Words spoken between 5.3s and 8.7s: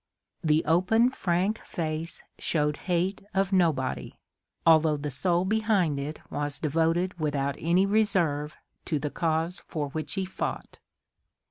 behind it was devoted without any reserve